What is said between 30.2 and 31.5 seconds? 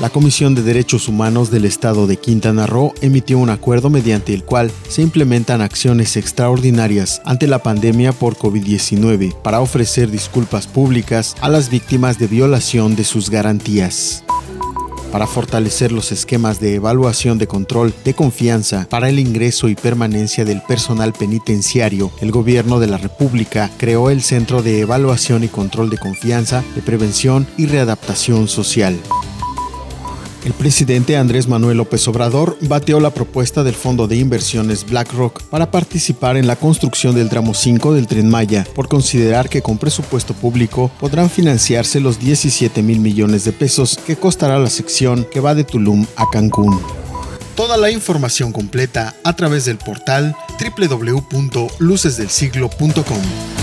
El presidente Andrés